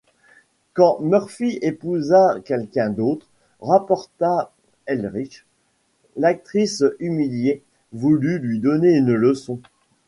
[0.73, 3.27] Quand Murphy épousa quelqu’un d’autre,
[3.61, 4.51] rapporta
[4.87, 5.45] Ehrlich,
[6.15, 7.61] l’actrice humiliée
[7.93, 9.59] voulut lui donner une leçon.